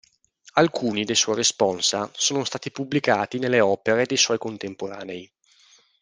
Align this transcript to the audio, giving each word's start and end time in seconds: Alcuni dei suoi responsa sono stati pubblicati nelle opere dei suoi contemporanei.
Alcuni 0.53 1.03
dei 1.05 1.13
suoi 1.13 1.35
responsa 1.35 2.09
sono 2.15 2.43
stati 2.43 2.71
pubblicati 2.71 3.37
nelle 3.37 3.59
opere 3.59 4.07
dei 4.07 4.17
suoi 4.17 4.39
contemporanei. 4.39 5.31